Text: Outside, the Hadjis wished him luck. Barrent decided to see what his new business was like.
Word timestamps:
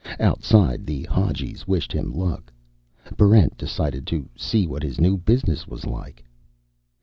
Outside, 0.19 0.87
the 0.87 1.03
Hadjis 1.11 1.67
wished 1.67 1.91
him 1.91 2.11
luck. 2.11 2.51
Barrent 3.15 3.55
decided 3.55 4.07
to 4.07 4.27
see 4.35 4.65
what 4.65 4.81
his 4.81 4.99
new 4.99 5.15
business 5.15 5.67
was 5.67 5.85
like. 5.85 6.23